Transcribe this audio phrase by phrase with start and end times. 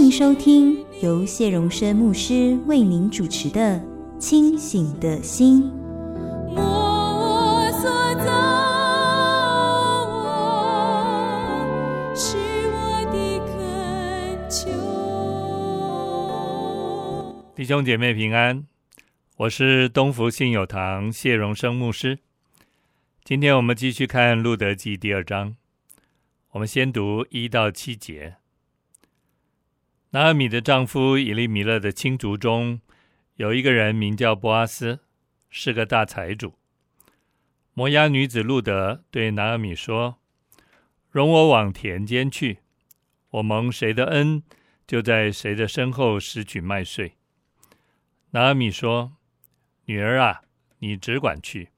[0.00, 3.78] 迎收听由谢荣生牧师为您主持的
[4.18, 5.62] 《清醒的心》。
[17.54, 18.64] 弟兄姐妹平安，
[19.36, 22.18] 我是东福信友堂谢荣生牧师。
[23.22, 25.56] 今天我们继续看《路德记》第二章，
[26.52, 28.39] 我们先读一到七节。
[30.12, 32.80] 拿俄米的丈夫以利米勒的亲族中
[33.36, 34.98] 有一个人名叫波阿斯，
[35.48, 36.58] 是个大财主。
[37.74, 40.18] 摩押女子路德对拿俄米说
[41.10, 42.58] ：“容我往田间去，
[43.30, 44.42] 我蒙谁的恩，
[44.84, 47.12] 就在谁的身后拾取麦穗。”
[48.30, 49.12] 拿俄米说
[49.86, 50.42] ：“女儿啊，
[50.80, 51.68] 你只管去。”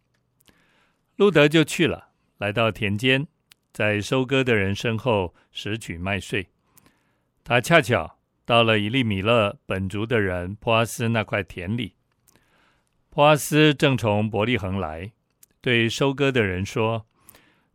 [1.16, 3.27] 路德就去了，来到田间，
[3.75, 6.48] 在收割的人身后拾取麦穗。
[7.44, 11.95] 他恰巧到了以利米勒本族的人波阿斯那块田里。
[13.09, 15.12] 波阿斯正从伯利恒来，
[15.61, 17.07] 对收割的人说：“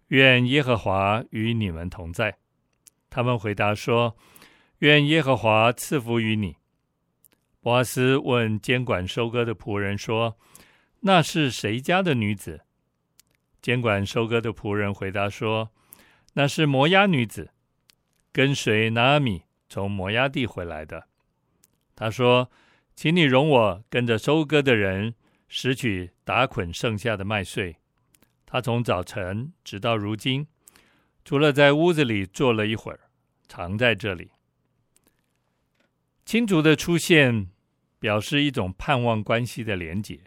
[0.09, 2.37] 愿耶和华与你们同在。”
[3.09, 4.17] 他们回答说
[4.79, 6.55] ：“愿耶和华赐福于你。”
[7.61, 10.37] 波阿斯问监管收割的仆人说
[11.01, 12.61] ：“那是谁家的女子？”
[13.61, 15.71] 监管收割的仆人回答说
[16.33, 17.51] ：“那是摩押女子，
[18.31, 21.07] 跟随拿俄米从摩崖地回来的。”
[21.95, 22.51] 他说
[22.95, 25.15] ：“请你容我跟着收割的人
[25.47, 27.77] 拾取打捆剩下的麦穗。”
[28.45, 30.47] 他从早晨直到如今，
[31.25, 32.99] 除了在屋子里坐了一会儿，
[33.47, 34.31] 常在这里。
[36.25, 37.49] 亲族的出现。
[37.99, 40.19] 表示一种盼望关系的连结，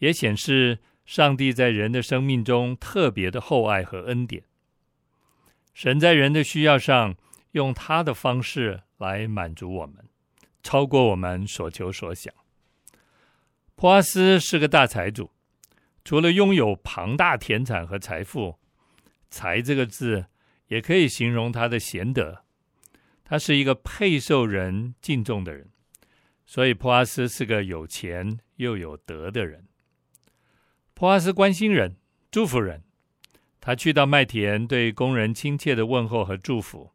[0.00, 4.44] 也显示上帝在人的生命中特别的厚爱和恩典。
[5.72, 7.16] 神在人的需要上
[7.58, 9.96] 用他的方式来满足我们，
[10.62, 12.32] 超过我们所求所想。
[13.74, 15.32] 普阿斯是个大财主，
[16.04, 18.58] 除了拥有庞大田产和财富
[19.28, 20.26] ，“财”这个字
[20.68, 22.44] 也可以形容他的贤德。
[23.24, 25.68] 他是一个配受人敬重的人。
[26.46, 29.66] 所以，普阿斯是个有钱又有德的人。
[30.94, 31.96] 普阿斯关心人，
[32.30, 32.84] 祝福人。
[33.60, 36.92] 他去到麦田，对工人亲切的问候和祝福。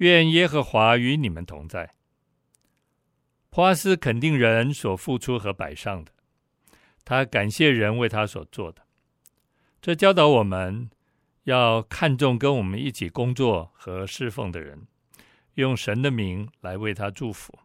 [0.00, 1.94] 愿耶和华与你们同在。
[3.50, 6.12] 普阿斯肯定人所付出和摆上的，
[7.04, 8.82] 他感谢人为他所做的。
[9.82, 10.88] 这教导我们
[11.44, 14.86] 要看重跟我们一起工作和侍奉的人，
[15.54, 17.58] 用神的名来为他祝福。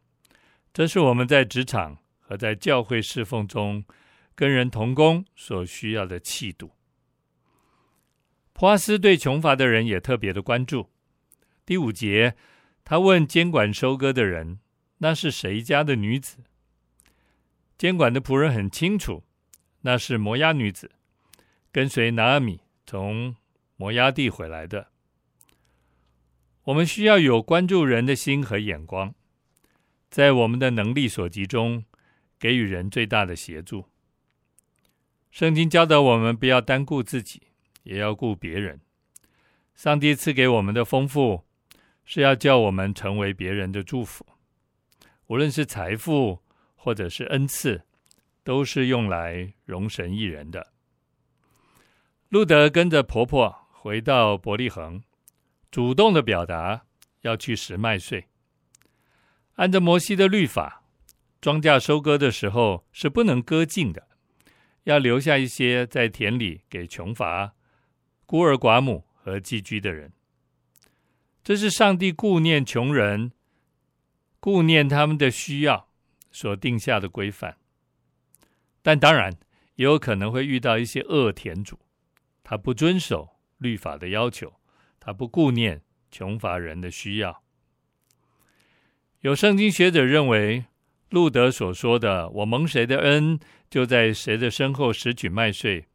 [0.74, 3.86] 这是我们在职场和在教会侍奉中
[4.34, 6.72] 跟人同工所需要的气度。
[8.52, 10.90] 普阿斯对穷乏的人也特别的关注。
[11.66, 12.36] 第五节，
[12.84, 14.60] 他问监管收割的人
[15.00, 16.44] ：“那是谁家的女子？”
[17.76, 19.24] 监管的仆人很清楚，
[19.82, 20.92] 那是摩押女子，
[21.72, 23.36] 跟随拿俄米从
[23.78, 24.90] 摩押地回来的。
[26.66, 29.14] 我们需要有关注人的心和眼光。
[30.10, 31.84] 在我们的能力所及中，
[32.40, 33.90] 给予人最大的协助。
[35.32, 37.42] 圣经教导我们不要单顾自己，
[37.84, 38.80] 也要顾别人。
[39.76, 41.44] 上帝赐给我们的丰富，
[42.06, 44.26] 是要叫我们成为别人的祝福。
[45.28, 46.40] 无论是财富
[46.76, 47.82] 或者是恩赐，
[48.44, 50.72] 都是用来荣神益人的。
[52.30, 55.04] 路德跟着婆婆回到伯利恒，
[55.72, 56.86] 主动的表达
[57.22, 58.26] 要去拾麦穗。
[59.56, 60.84] 按照摩西的律法，
[61.42, 64.08] 庄稼收割的时候是不能割尽的，
[64.84, 67.56] 要留下一些在田里给穷乏、
[68.26, 70.12] 孤儿寡母和寄居的人。
[71.46, 73.32] 这是上帝顾念穷人、
[74.40, 75.88] 顾念他们的需要
[76.32, 77.58] 所定下的规范。
[78.82, 79.32] 但当然，
[79.76, 81.78] 也有可能会遇到一些恶田主，
[82.44, 84.60] 他不遵守律法的要求，
[85.00, 87.44] 他不顾念穷乏人的需要。
[89.20, 90.66] 有圣经学者认为，
[91.12, 93.40] 路德所说的“我蒙谁的恩，
[93.70, 95.86] 就在谁的身后拾取麦穗”，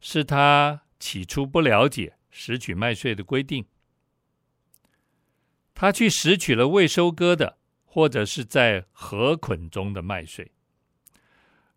[0.00, 3.66] 是他起初不了解拾取麦穗的规定。
[5.78, 10.50] 他去拾取了未收割的，或者是在禾捆中的麦穗。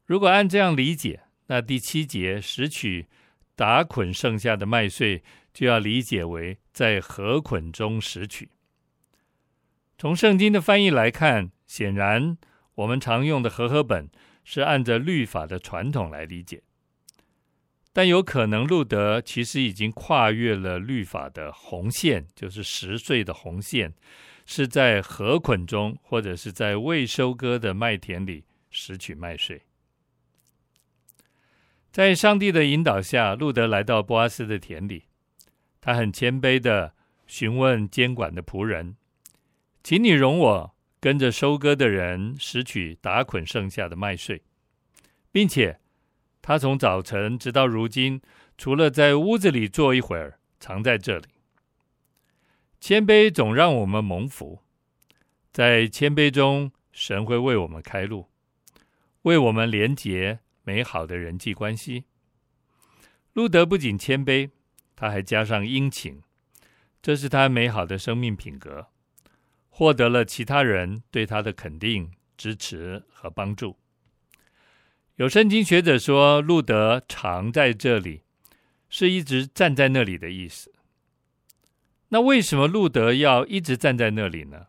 [0.05, 3.07] 如果按这样理解，那第七节拾取
[3.55, 5.21] 打捆剩下的麦穗，
[5.53, 8.49] 就要理解为在禾捆中拾取。
[9.97, 12.37] 从圣经的翻译来看，显然
[12.75, 14.09] 我们常用的和合本
[14.45, 16.63] 是按着律法的传统来理解，
[17.91, 23.93] 但有可能路德其实已经跨越了律法的红线，就是拾穗的红线，
[24.45, 29.63] 是在禾捆中或者是在未收割的麦田里拾取麦穗。
[31.91, 35.05] 在上帝的引导下，路德来到波阿斯的田里，
[35.81, 36.93] 他很谦卑的
[37.25, 38.95] 询问监管的仆人。
[39.81, 44.43] 请你容我跟着收割的人拾取打捆剩下的麦穗，
[45.31, 45.79] 并且
[46.41, 48.21] 他从早晨直到如今，
[48.57, 51.27] 除了在屋子里坐一会儿，常在这里。
[52.79, 54.61] 谦卑总让我们蒙福，
[55.51, 58.29] 在谦卑中，神会为我们开路，
[59.23, 62.05] 为我们连结美好的人际关系。
[63.33, 64.49] 路德不仅谦卑，
[64.95, 66.21] 他还加上殷勤，
[67.01, 68.87] 这是他美好的生命品格。
[69.69, 73.77] 获得了其他人对他的肯定、支持和帮助。
[75.19, 78.21] 有圣经学者说，路德常在这里，
[78.87, 80.71] 是一直站在那里的意思。
[82.07, 84.67] 那为什么路德要一直站在那里呢？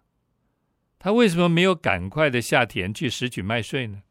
[0.99, 4.03] 他为什么没有赶快的下田去拾取麦穗呢？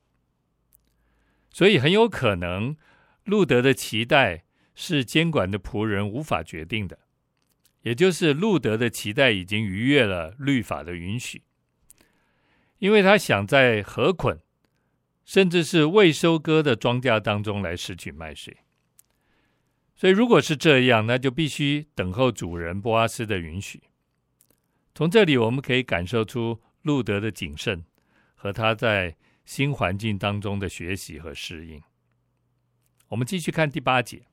[1.50, 2.77] 所以很有可能，
[3.25, 7.00] 路德的期待是监管的仆人无法决定的。
[7.81, 11.44] 也就是路德的期待已经逾越了律法的允许，
[12.77, 14.39] 因为他想在禾捆，
[15.30, 18.58] 甚至是未收割的庄稼当中来拾取麦穗。
[19.96, 23.84] 所以，如果是这样，那就必须等候主人波阿斯的允许。
[24.96, 27.86] 从这里我们可以感受出路德的谨慎
[28.34, 31.80] 和他在新环境当中的学习和适应。
[33.10, 34.24] 我们继续看第八节。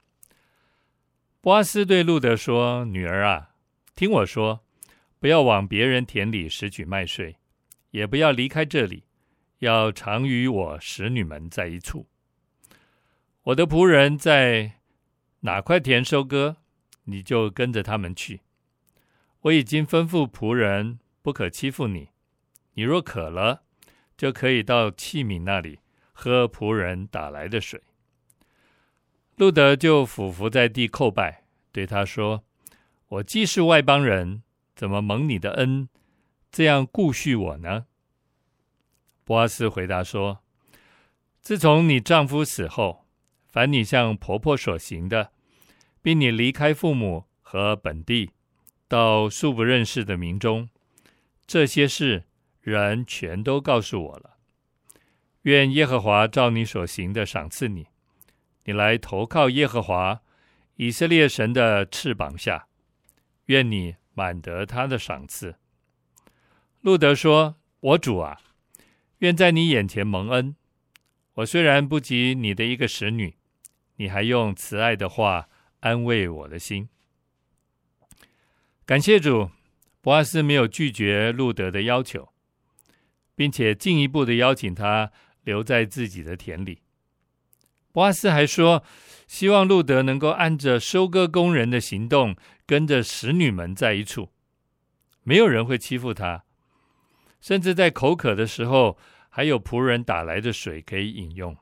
[1.43, 3.51] 波阿斯对路德说：“女儿啊，
[3.95, 4.65] 听我说，
[5.21, 7.37] 不要往别人田里拾取麦穗，
[7.91, 9.05] 也不要离开这里，
[9.59, 12.07] 要常与我使女们在一处。
[13.45, 14.73] 我的仆人在
[15.41, 16.57] 哪块田收割，
[17.05, 18.41] 你就跟着他们去。
[19.43, 22.09] 我已经吩咐仆人不可欺负你。
[22.75, 23.63] 你若渴了，
[24.17, 25.79] 就可以到器皿那里
[26.13, 27.83] 喝仆人打来的水。”
[29.37, 32.45] 路德就俯伏在地叩拜，对他说
[33.09, 34.43] ：“我既是外邦人，
[34.75, 35.89] 怎么蒙你的恩，
[36.51, 37.87] 这样顾恤我呢？”
[39.27, 40.39] 波阿斯回答说
[41.43, 43.05] ：“自从你丈夫死后，
[43.49, 45.33] 凡你向婆婆所行的，
[46.01, 48.31] 并你离开父母和本地，
[48.87, 50.69] 到素不认识的民中，
[51.45, 52.23] 这些事
[52.61, 54.37] 人全都告诉我了。
[55.43, 57.89] 愿耶和华照你所行的赏赐你。”
[58.63, 60.23] 你来投靠耶和华
[60.77, 62.69] 以色列神的翅膀下，
[63.47, 65.57] 愿你满得他的赏赐。
[66.81, 68.41] 路德说：“我主啊，
[69.19, 70.55] 愿在你眼前蒙恩。
[71.35, 73.37] 我虽然不及你的一个使女，
[73.97, 75.49] 你还用慈爱的话
[75.81, 76.89] 安慰我的心。”
[78.87, 79.51] 感谢主，
[80.01, 82.29] 博阿斯没有拒绝路德的要求，
[83.35, 85.11] 并且进一步的邀请他
[85.43, 86.83] 留在自己的田里。
[87.93, 88.85] 博阿斯还说，
[89.27, 94.31] 希望路德能够按着收割工人的行动，跟着使女们在一处，
[95.25, 96.45] 没有人会欺负他，
[97.41, 98.97] 甚至在口渴的时候，
[99.37, 101.55] 还有仆人打来的水可以饮用。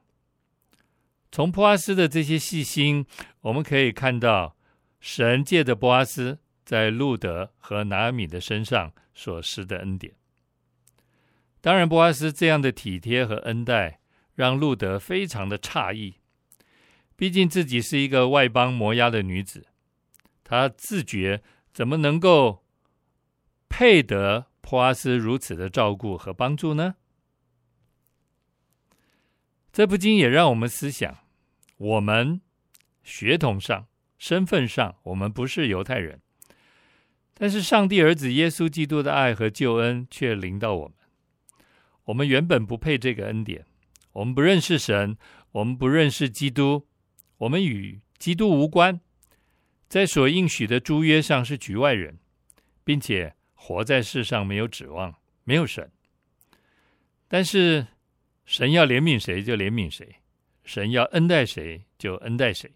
[1.33, 3.05] 从波阿斯的这些细心，
[3.41, 4.57] 我们可以看到
[5.01, 10.15] 神借着波阿斯在路德和拿米的身上所施的恩典。
[11.61, 13.99] 当然，波阿斯这样的体贴和恩待，
[14.37, 16.15] 让路德非常的诧异。
[17.17, 19.67] 毕竟自己是一个外邦摩押的女子，
[20.45, 22.63] 她自觉怎么能够
[23.69, 26.95] 配得波阿斯如此的照顾和帮助呢？
[29.75, 31.19] 这不禁也让我们思想：
[31.79, 32.41] 我们
[33.03, 36.21] 血统上、身份上，我们不是犹太人，
[37.35, 40.95] 但是上帝儿子耶稣基督的爱和救恩却临到我们。
[42.05, 43.67] 我们原本不配这个恩典，
[44.13, 45.19] 我们不认识神，
[45.51, 46.87] 我们不认识基督。
[47.39, 49.01] 我们与基督无关，
[49.89, 52.21] 在所应许的诸约上是局外人，
[52.85, 55.91] 并且活在世上没有指望，没有神。
[57.27, 57.89] 但是
[58.45, 60.17] 神要怜悯谁就怜悯谁，
[60.65, 62.71] 神要恩待谁就恩待谁。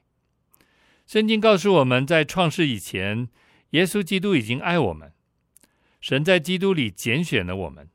[1.06, 3.28] 圣经告诉我们在创世以前，
[3.70, 5.12] 耶稣基督已经爱我们，
[6.00, 7.88] 神在基督里拣选了我们，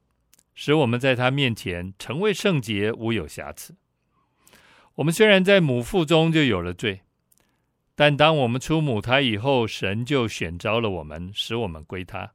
[0.55, 3.75] 使我们在他面前成为圣洁，无有瑕疵。
[4.95, 7.01] 我们虽然在母腹中就有了罪，
[7.95, 12.33] 但当我们出母胎以后，神就选召了我们，使我们归他。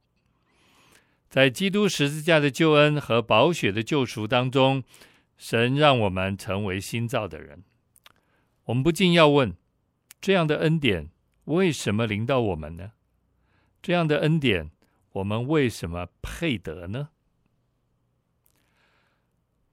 [1.29, 4.83] 在基督十字架的救恩和宝血的救赎当中，
[5.39, 7.65] 神让我们成为新造的人。
[8.65, 9.57] 我们不禁要问：
[10.21, 11.09] 这样的恩典
[11.45, 12.93] 为什么临到我们呢？
[13.81, 14.71] 这样的恩典，
[15.13, 17.09] 我们为什么配得呢？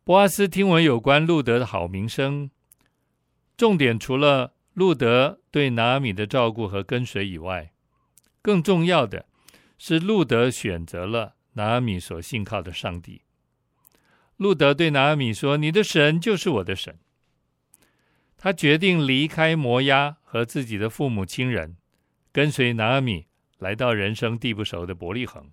[0.04, 2.52] 波阿斯听闻有关路德的好名声。
[3.58, 7.74] 重点除了路德对拿米的照顾和跟随以外，
[8.42, 9.26] 更重要的
[9.78, 13.24] 是路德选择了拿米所信靠的上帝。
[14.38, 16.98] 路德对拿阿米说：“你的神就是我的神。”
[18.38, 21.78] 他决定离开摩押和自己的父母亲人，
[22.32, 23.28] 跟随拿阿米
[23.58, 25.52] 来到人生地不熟的伯利恒。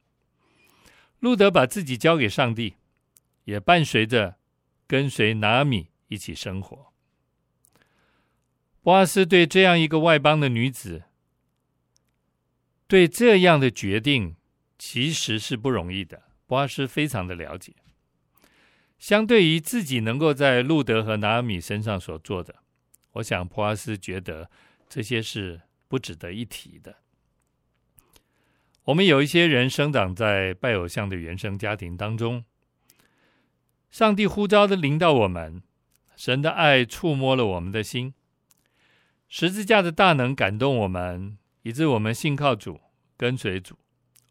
[1.21, 2.75] 路德把自己交给上帝，
[3.45, 4.37] 也伴随着
[4.89, 6.93] 跟随拿阿米一起生活。
[8.83, 11.05] 波阿斯对这样一个外邦的女子，
[12.89, 14.35] 对这样的决定
[14.77, 16.25] 其实是不容易的。
[16.49, 17.73] 波阿斯非常的了解，
[19.03, 22.55] 相对于自己能够在路德和拿俄米身上所做的，
[23.15, 24.49] 我想普阿斯觉得
[24.89, 26.99] 这些是不值得一提的。
[28.85, 32.45] 我们有一些人生长在拜偶像的原生家庭当中，
[33.91, 35.65] 上帝呼召的领到我们，
[36.15, 38.15] 神的爱触摸了我们的心。
[39.27, 42.81] 十字架的大能感动我们，以致我们信靠主，
[43.17, 43.77] 跟随主。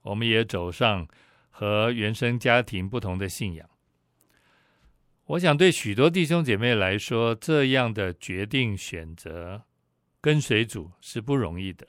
[0.03, 1.05] 我们也走上
[1.49, 3.69] 和原生家庭不同的信仰。
[5.31, 9.63] 我想对许多弟兄姐妹来说，这样的决定选择
[10.19, 11.87] 跟随主是不容易的。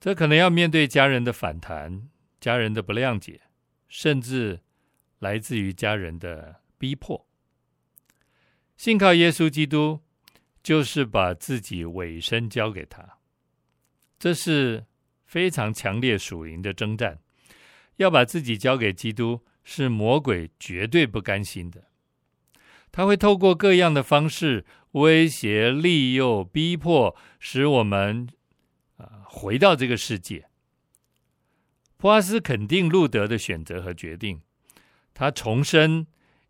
[0.00, 2.08] 这可能要面对家人的反弹、
[2.40, 3.42] 家人的不谅解，
[3.88, 4.60] 甚至
[5.20, 7.28] 来自于家人的逼迫。
[8.76, 10.00] 信靠耶稣基督。
[10.62, 13.16] 就是把自己委身交给他，
[14.18, 14.84] 这是
[15.24, 17.18] 非常强烈属灵的征战。
[17.96, 21.89] 要把自己交给基督，是魔鬼绝对不甘心的。
[22.92, 28.28] 他会透过各样的方式威胁、利诱、逼迫，使我们
[28.96, 30.48] 啊回到这个世界。
[31.96, 34.42] 普阿斯肯定路德的选择和决定，
[35.14, 36.06] 他重申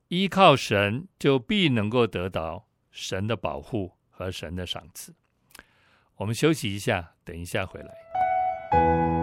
[0.08, 3.96] 依靠神就必能够得到神的保护。
[4.20, 5.14] 和神的赏赐。
[6.16, 9.19] 我们休息一下，等一下回来。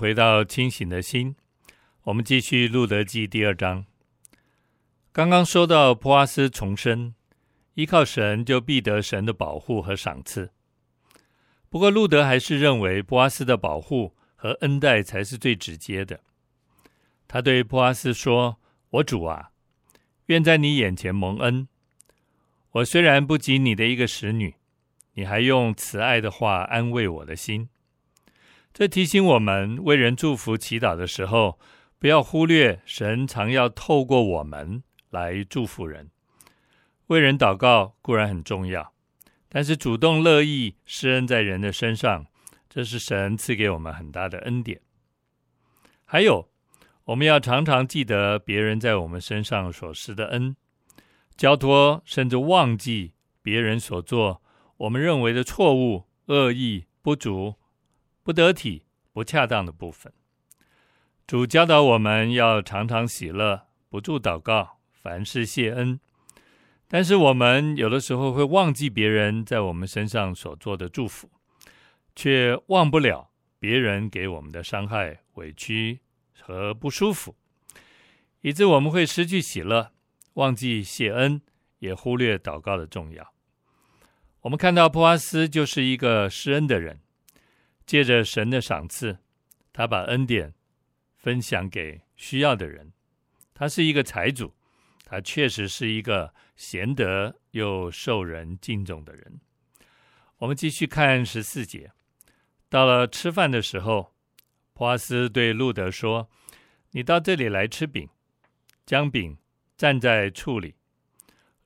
[0.00, 1.36] 回到清醒的心。
[2.04, 3.84] 我们继续《路德记》第二章。
[5.12, 7.14] 刚刚说到普阿斯重生，
[7.74, 10.52] 依靠神就必得神的保护和赏赐。
[11.68, 16.20] 不过路德还是认为普阿斯的保护和恩待才是最直接的。
[17.28, 18.58] 他对普阿斯说
[18.88, 19.50] ：“我主啊，
[20.28, 21.68] 愿在你眼前蒙恩。
[22.70, 24.54] 我虽然不及你的一个使女，
[25.12, 27.68] 你还用慈爱的话安慰我的心。”
[28.72, 31.58] 这提醒我们，为人祝福祈祷的时候，
[31.98, 36.10] 不要忽略神常要透过我们来祝福人。
[37.08, 38.92] 为人祷告固然很重要，
[39.48, 42.26] 但是主动乐意施恩在人的身上，
[42.68, 44.80] 这是神赐给我们很大的恩典。
[46.04, 46.48] 还有，
[47.06, 50.54] 我们要常常记得别人在我们身上所施的恩，
[51.36, 54.40] 交托甚至忘记别人所做
[54.76, 57.56] 我们认为的错误、恶意、不足。
[58.30, 60.12] 不得体、不恰当的部分，
[61.26, 65.98] 主教导我们要常常喜乐，不住祷告，凡事谢恩。
[66.86, 71.28] 但是我们有的时候会忘记别人在我们身上所做的祝福，
[72.14, 75.98] 却忘不了别人给我们的伤害、委屈
[76.40, 77.34] 和不舒服，
[78.42, 79.90] 以致我们会失去喜乐，
[80.34, 81.42] 忘记谢恩，
[81.80, 83.32] 也忽略祷告的重要。
[84.42, 87.00] 我们看到普阿斯就是一个施恩的人。
[87.90, 89.18] 借着神的赏赐，
[89.72, 90.54] 他把恩典
[91.16, 92.92] 分享给需要的人。
[93.52, 94.54] 他是一个财主，
[95.04, 99.40] 他确实是一个贤德又受人敬重的人。
[100.36, 101.90] 我们继续看十四节。
[102.68, 104.14] 到了吃饭的时候，
[104.72, 106.30] 普阿斯对路德说
[106.94, 108.08] ：“你到这里来吃饼，
[108.86, 109.36] 将饼
[109.76, 110.76] 站在处里。”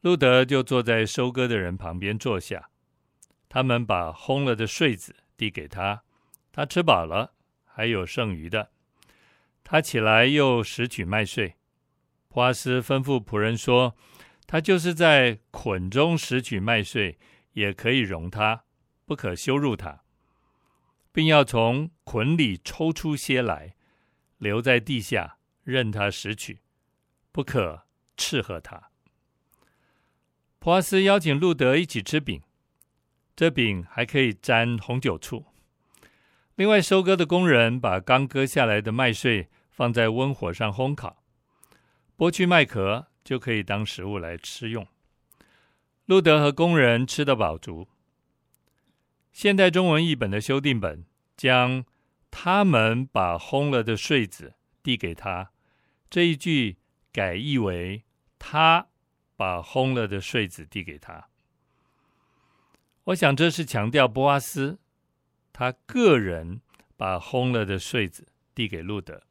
[0.01, 2.71] 路德就坐在收割的人旁边坐下。
[3.51, 6.04] 他们把烘了的穗子递给他。
[6.57, 8.71] 他吃饱了，还有剩余的。
[9.64, 11.57] 他起来又拾取麦穗。
[12.29, 13.97] 普阿斯吩咐仆人说
[14.47, 17.19] ：“他就是在捆中拾取麦穗，
[17.55, 18.67] 也可以容他，
[19.05, 20.05] 不可羞辱他，
[21.11, 23.75] 并要从捆里抽出些来，
[24.38, 26.61] 留在地下，任他拾取，
[27.33, 28.90] 不可斥喝他。”
[30.61, 32.40] 普阿斯邀请路德一起吃饼，
[33.35, 35.47] 这饼还可以沾红酒醋。
[36.57, 41.25] 另外，收割的工人把刚割下来的麦穗放在温火上烘烤，
[42.17, 44.87] 剥去麦壳，就可以当食物来吃用。
[46.07, 47.88] 路德和工人吃得饱足。
[49.33, 51.05] 现代中文译本的修订本
[51.37, 51.85] 将
[52.31, 55.51] “他们把烘了的穗子递给他”
[56.09, 56.77] 这一句
[57.11, 58.05] 改译为
[58.38, 58.87] “他
[59.35, 61.31] 把烘了的穗子递给他”。
[63.05, 64.79] 我想这是强调波阿斯。
[65.55, 66.61] 他个人
[66.97, 69.23] 把烘了的穗子递给路德，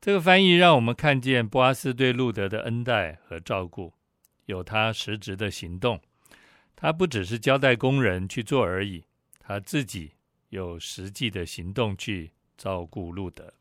[0.00, 3.94] 这个翻译让我们看见波阿斯对路德的恩待和照顾，
[4.46, 6.00] 有他实质的行动。
[6.74, 9.04] 他不只是交代工人去做而已，
[9.38, 10.14] 他自己
[10.48, 13.54] 有实际的行动去照顾路德。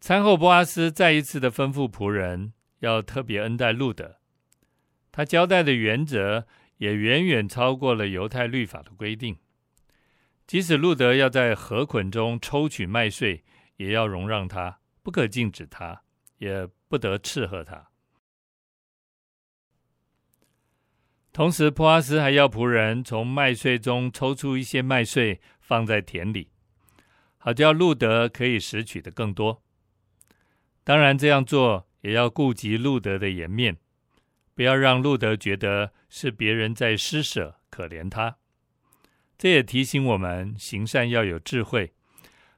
[0.00, 4.16] 餐后，波阿斯再一次的吩咐仆人要特别恩待路德，
[5.12, 6.46] 他交代的原则
[6.78, 9.36] 也远远超过了犹太律法的规定。
[10.46, 13.42] 即使路德要在禾捆中抽取麦穗，
[13.76, 16.02] 也要容让他，不可禁止他，
[16.38, 17.88] 也不得斥喝他。
[21.32, 26.50] 同时，波阿斯还要仆人从麦穗中抽出一些麦穗，放在田里，
[27.38, 29.62] 好叫路德可以拾取的更多。
[30.84, 33.78] 当然，这样做也要顾及路德的颜面，
[34.54, 38.36] 不要让路德觉得是别人在施舍，可怜他。
[39.42, 41.92] 这也提醒我们行善要有智慧，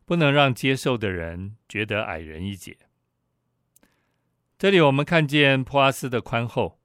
[0.04, 2.76] 不能让接受的人觉得矮人一截。
[4.58, 6.78] 这里我们看见普阿斯的宽厚，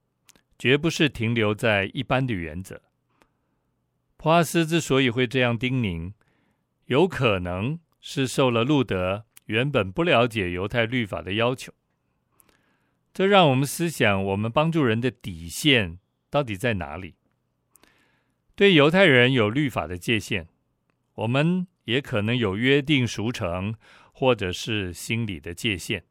[0.57, 2.81] 绝不是停留在一般的原则。
[4.15, 6.13] 普阿斯之所以会这样叮咛，
[6.85, 11.73] 有可能是受了路德原本不了解犹太律法的要求。
[13.13, 17.15] 这让我们思想，我们帮助人的底线到底在哪里？
[18.59, 20.45] 对犹太人有律法的界限，
[21.13, 23.73] 我们也可能有约定俗成，
[24.11, 26.03] 或者是心理的界限。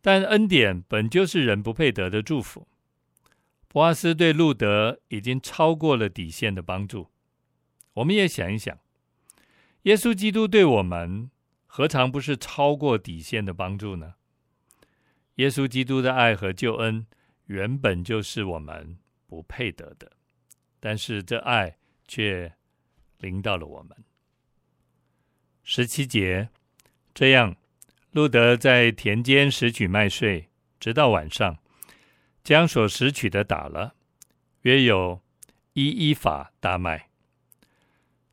[0.00, 2.68] 但恩典本就是人不配得的祝福。
[3.66, 7.08] 波阿斯对路德已经超过了底线的帮助。
[7.94, 8.78] 我们也想一想，
[9.82, 11.32] 耶稣基督对我们
[11.66, 14.14] 何尝不是超过底线的帮助呢？
[15.34, 17.04] 耶稣基督的爱和救恩
[17.46, 20.12] 原本就是我们不配得的。
[20.84, 21.76] 但是这爱
[22.08, 22.54] 却
[23.18, 23.96] 临到了我们。
[25.62, 26.48] 十七节，
[27.14, 27.54] 这样，
[28.10, 30.48] 路德在田间拾取麦穗，
[30.80, 31.56] 直到晚上，
[32.42, 33.94] 将所拾取的打了，
[34.62, 35.20] 约有
[35.74, 37.10] 一一法大麦。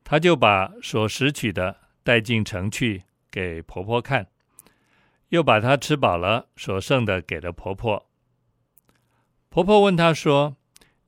[0.03, 4.31] 他就把所拾取的带进城去给婆婆看，
[5.27, 8.09] 又把她吃饱了所剩的给了婆婆。
[9.49, 10.57] 婆婆问他说：“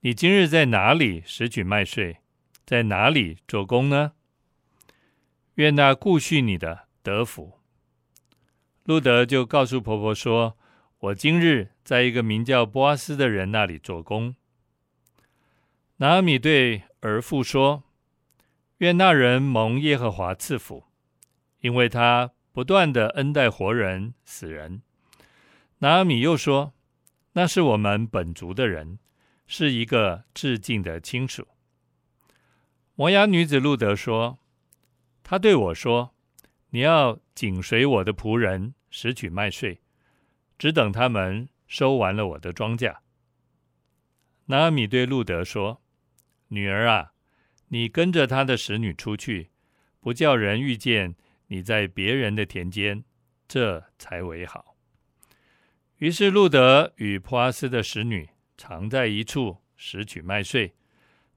[0.01, 2.17] 你今日在哪里拾取麦穗，
[2.65, 4.13] 在哪里做工呢？”
[5.55, 7.59] 愿那顾恤你的得福。
[8.83, 10.57] 路德就告诉婆婆说
[10.99, 14.35] ：“我今日在一个名叫波阿斯的人那里做工。”
[15.97, 17.83] 拿阿米对儿妇说
[18.79, 20.85] ：“愿那人蒙耶和华赐福，
[21.59, 24.81] 因为他不断的恩待活人死人。”
[25.77, 26.73] 拿阿米又说
[27.33, 28.97] ：“那是我们本族的人，
[29.53, 31.45] 是一个致敬的亲属。”
[32.95, 34.37] 摩押女子路德说。
[35.23, 36.13] 他对我说
[36.71, 39.79] ：“你要紧随我的仆人拾取麦穗，
[40.57, 42.97] 只等他们收完了我的庄稼。”
[44.47, 45.81] 拿俄米对路德说
[46.49, 47.13] ：“女儿啊，
[47.69, 49.51] 你跟着他的使女出去，
[50.01, 51.15] 不叫人遇见
[51.47, 53.05] 你在别人的田间，
[53.47, 54.75] 这才为好。”
[55.99, 58.27] 于是路德与普阿斯的使女
[58.63, 60.71] 常在一处拾取麦穗，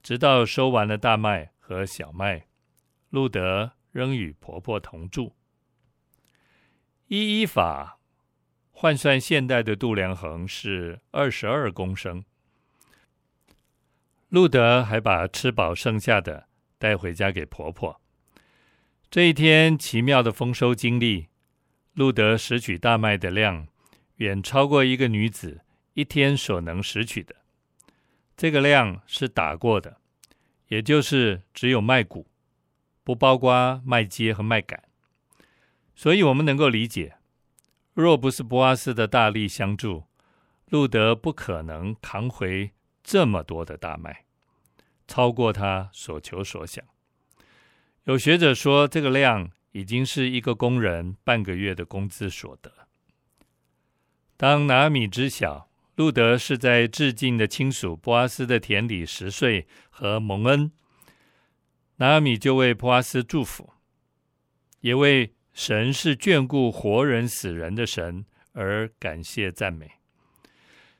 [0.03, 2.45] 直到收完了大麦和小麦。
[3.09, 5.35] 路德仍与婆婆同住。
[7.07, 7.99] 一伊法
[8.73, 12.23] 换算现代的度量衡是二十二公升。
[14.29, 18.03] 路德还把吃饱剩下的带回家给婆婆。
[19.11, 21.29] 这一天奇妙的丰收经历，
[21.95, 23.67] 路德拾取大麦的量
[24.17, 25.63] 远超过一个女子
[25.95, 27.35] 一天所能拾取的。
[28.37, 29.97] 这个量是打过的，
[30.69, 32.27] 也就是只有麦谷。
[33.03, 34.83] 不包括麦秸和麦秆，
[35.95, 37.19] 所以我们能够理解，
[37.93, 40.05] 若不是波阿斯的大力相助，
[40.71, 44.25] 路德不可能扛回这么多的大麦，
[45.07, 46.83] 超过他所求所想。
[48.05, 52.73] 有学者说，这个量已经是一个工人半个月的工资所得。
[54.39, 60.73] 当拿米知晓路德是在致敬的亲属波阿斯的田里拾穗和蒙恩。
[61.97, 63.73] 拿俄米就为波阿斯祝福，
[64.81, 69.93] 也为神是眷顾活人死人的神而感谢赞美。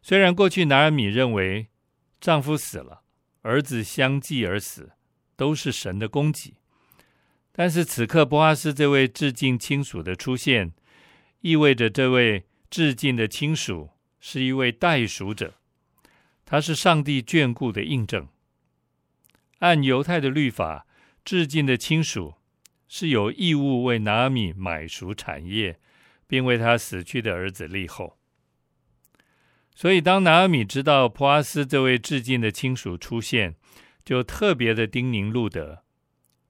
[0.01, 1.67] 虽然过去拿俄米认为
[2.21, 3.03] 丈夫死了，
[3.43, 4.93] 儿子相继而死，
[5.35, 6.55] 都是神的供给，
[7.51, 10.73] 但是此刻波阿斯这位致敬亲属的出现，
[11.41, 13.91] 意味着这位致敬的亲属
[14.27, 15.57] 是一位代赎者，
[16.47, 18.27] 他是上帝眷顾的印证。
[19.59, 20.87] 按犹太的律法，
[21.23, 22.37] 至近的亲属
[22.89, 25.79] 是有义务为拿米买赎产业，
[26.27, 28.19] 并为他死去的儿子立后。
[29.75, 33.55] 所以，当拿米知道普阿斯这位至近的亲属出现，
[34.07, 35.85] 就特别的叮咛路得：“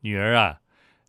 [0.03, 0.61] 女儿啊，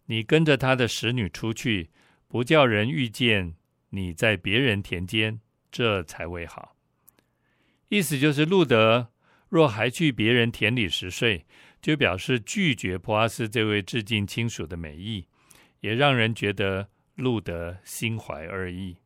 [0.07, 1.91] 你跟着他的使女出去，
[2.27, 3.53] 不叫人遇见
[3.91, 5.39] 你在别人田间，
[5.75, 6.77] 这才为好。”
[7.89, 9.09] 意思就是，路德
[9.49, 11.45] 若还去别人田里拾穗，
[11.81, 15.27] 就表示拒绝普阿斯这位至近亲属的美意，
[15.81, 18.97] 也让人觉得路德心怀二意。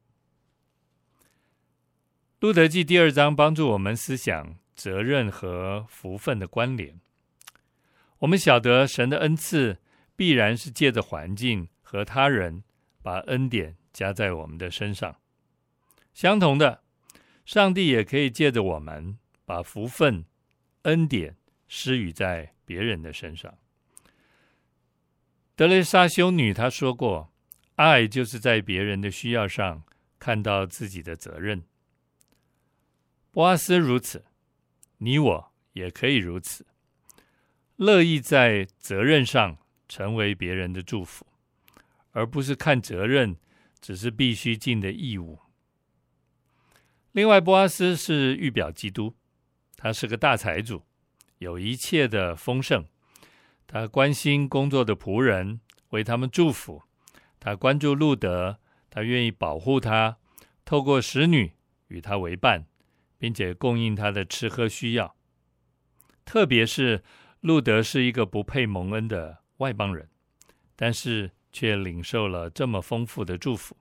[2.40, 7.00] 路德记第二章帮助我们思想责任和福分的关联。
[8.20, 9.80] 我们晓得神的恩赐
[10.16, 12.64] 必然是借着环境和他人
[13.02, 15.18] 把恩典加在我们的身上。
[16.14, 16.84] 相同的，
[17.46, 20.26] 上帝也可以借着我们把福分、
[20.84, 23.58] 恩典施予在别人的身上，
[25.56, 27.32] 德蕾莎修女她说过
[27.76, 29.84] ：“爱就是在别人的需要上
[30.20, 31.64] 看到自己的责任。”
[33.32, 34.26] 波阿斯如此，
[34.98, 36.66] 你我也可以如此，
[37.76, 41.26] 乐意在责任上成为别人的祝福，
[42.12, 43.38] 而不是看责任
[43.80, 45.40] 只是必须尽的义务。
[47.12, 49.16] 另外，波阿斯是预表基督，
[49.76, 50.84] 他是个大财主。
[51.40, 52.86] 有一切的丰盛，
[53.66, 56.84] 他关心工作的仆人，为他们祝福。
[57.40, 60.18] 他关注路德，他愿意保护他，
[60.66, 61.54] 透过使女
[61.88, 62.68] 与他为伴，
[63.18, 65.16] 并且供应他的吃喝需要。
[66.26, 67.04] 特别是
[67.40, 70.10] 路德是一个不配蒙恩的外邦人，
[70.76, 73.76] 但是却领受了这么丰富的祝福。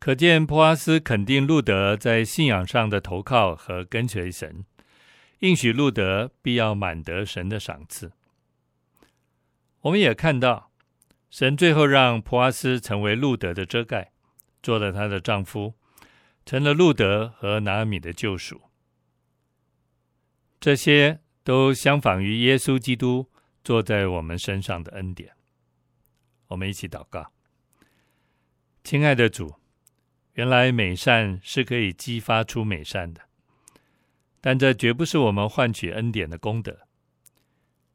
[0.00, 4.64] 可见普阿斯肯定路德在信仰上的投靠和跟随神。
[5.40, 8.12] 应许路德必要满得神的赏赐。
[9.82, 10.72] 我们也看到，
[11.28, 14.10] 神最后让普阿斯成为路德的遮盖，
[14.62, 15.74] 做了她的丈夫，
[16.46, 18.62] 成了路德和拿米的救赎。
[20.58, 23.30] 这些都相仿于耶稣基督
[23.62, 25.34] 坐在我们身上的恩典。
[26.48, 27.32] 我们一起祷告，
[28.82, 29.54] 亲爱的主，
[30.40, 33.20] 原来美善是可以激发出美善的，
[34.40, 36.78] 但这绝不是我们换取恩典的功德，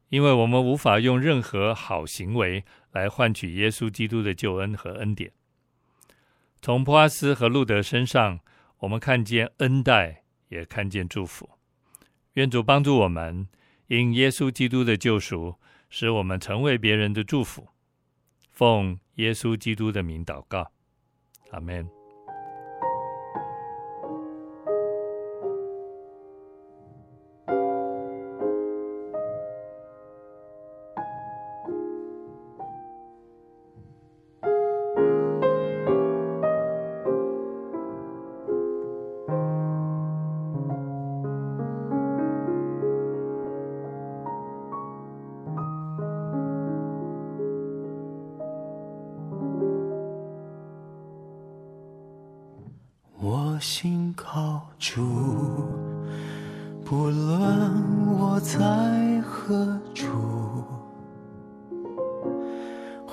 [0.10, 5.32] 因为我们无法用任何好行为来换取耶稣基督的救恩和恩典。
[6.62, 8.40] 从波阿斯和路德身上，
[8.78, 11.50] 我们看见恩待，也看见祝福。
[12.34, 13.48] 愿主帮助我们，
[13.88, 15.56] 因耶稣基督的救赎，
[15.90, 17.70] 使我们成为别人的祝福。
[18.52, 20.72] 奉耶稣基督的名祷告，
[21.50, 22.05] 阿门。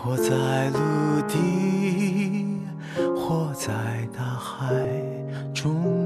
[0.04, 2.58] 或在陆地，
[3.14, 3.72] 或在
[4.12, 4.74] 大海
[5.54, 6.01] 中。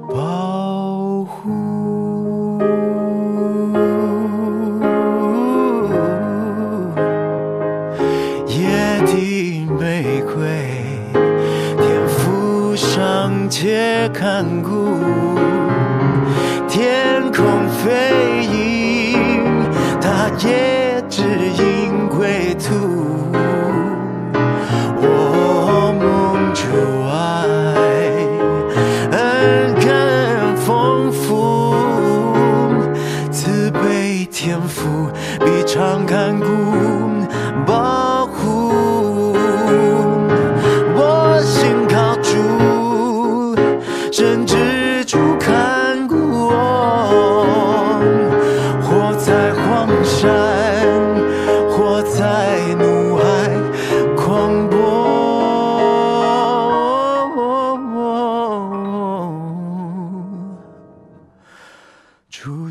[0.00, 2.58] 保护。
[8.46, 10.42] 野地玫瑰，
[11.78, 14.83] 天赋尚且看顾。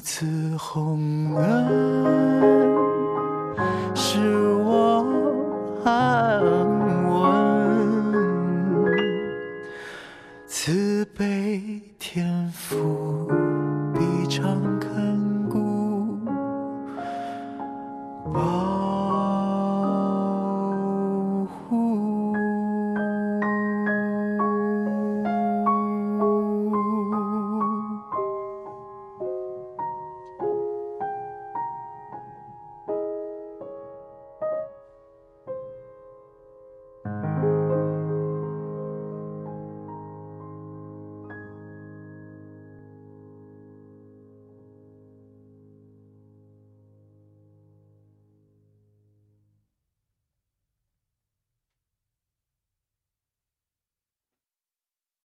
[0.06, 0.26] 此
[0.60, 1.66] 红恩，
[3.96, 4.20] 是
[4.58, 4.73] 我。